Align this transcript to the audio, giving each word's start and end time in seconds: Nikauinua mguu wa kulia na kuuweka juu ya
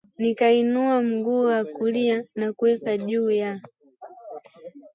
Nikauinua 0.17 1.01
mguu 1.01 1.39
wa 1.41 1.65
kulia 1.65 2.25
na 2.35 2.53
kuuweka 2.53 2.97
juu 2.97 3.31
ya 3.31 3.61